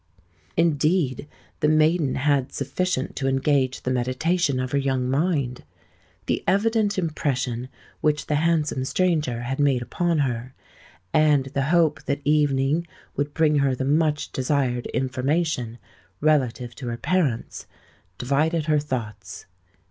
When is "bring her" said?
13.35-13.75